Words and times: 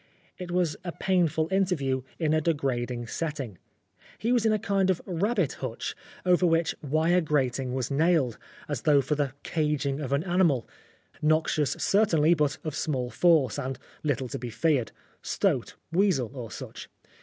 It 0.39 0.49
was 0.49 0.75
a 0.83 0.91
painful 0.93 1.47
interview 1.51 2.01
in 2.17 2.33
a 2.33 2.41
degrading 2.41 3.05
setting. 3.05 3.59
He 4.17 4.31
was 4.31 4.47
in 4.47 4.51
a 4.51 4.57
kind 4.57 4.89
of 4.89 4.99
rabbit 5.05 5.53
hutch, 5.61 5.95
over 6.25 6.43
which 6.43 6.71
212 6.71 6.73
Oscar 6.73 6.85
Wilde 6.87 7.11
wire 7.11 7.21
grating 7.21 7.73
was 7.75 7.91
nailed, 7.91 8.37
as 8.67 8.81
though 8.81 9.01
for 9.03 9.13
the 9.13 9.33
caging 9.43 9.99
of 9.99 10.11
an 10.11 10.23
animal 10.23 10.67
noxious 11.21 11.73
certainly, 11.73 12.33
but 12.33 12.57
of 12.63 12.73
small 12.75 13.11
force, 13.11 13.59
and 13.59 13.77
little 14.01 14.27
to 14.29 14.39
be 14.39 14.49
feared 14.49 14.91
stoat, 15.21 15.75
weasel, 15.91 16.31
or 16.33 16.49
such. 16.49 16.89